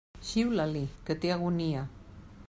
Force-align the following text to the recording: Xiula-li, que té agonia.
Xiula-li, 0.27 0.81
que 1.09 1.17
té 1.25 1.33
agonia. 1.35 1.85